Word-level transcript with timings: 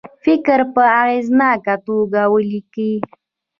فکر 0.23 0.59
په 0.73 0.81
اغیزناکه 1.01 1.75
توګه 1.87 2.21
ولیکي. 2.33 2.93